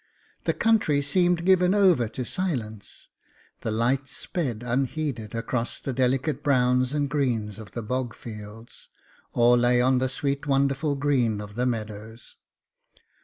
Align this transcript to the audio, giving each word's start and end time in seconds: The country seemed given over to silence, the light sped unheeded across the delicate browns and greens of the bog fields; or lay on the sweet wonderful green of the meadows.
The 0.45 0.55
country 0.55 1.03
seemed 1.03 1.45
given 1.45 1.75
over 1.75 2.07
to 2.07 2.25
silence, 2.25 3.09
the 3.61 3.69
light 3.69 4.07
sped 4.07 4.63
unheeded 4.63 5.35
across 5.35 5.79
the 5.79 5.93
delicate 5.93 6.41
browns 6.41 6.91
and 6.95 7.07
greens 7.07 7.59
of 7.59 7.73
the 7.73 7.83
bog 7.83 8.15
fields; 8.15 8.89
or 9.33 9.55
lay 9.55 9.79
on 9.79 9.99
the 9.99 10.09
sweet 10.09 10.47
wonderful 10.47 10.95
green 10.95 11.39
of 11.39 11.53
the 11.53 11.67
meadows. 11.67 12.37